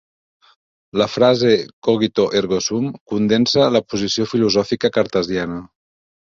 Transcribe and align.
La 1.01 1.05
frase 1.15 1.51
"cogito 1.89 2.25
ergo 2.41 2.59
sum" 2.69 2.89
condensa 3.13 3.69
la 3.77 3.85
posició 3.95 4.29
filosòfica 4.35 4.95
cartesiana. 4.99 5.65